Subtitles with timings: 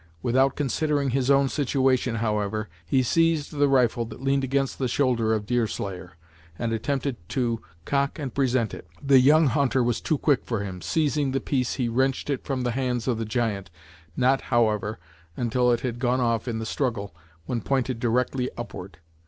[0.23, 5.31] Without considering his own situation, however, he seized the rifle that leaned against the shoulder
[5.31, 6.13] of Deerslayer,
[6.57, 8.87] and attempted to cock and present it.
[8.99, 10.81] The young hunter was too quick for him.
[10.81, 13.69] Seizing the piece he wrenched it from the hands of the giant,
[14.17, 14.97] not, however,
[15.37, 17.13] until it had gone off in the struggle,
[17.45, 18.97] when pointed directly upward.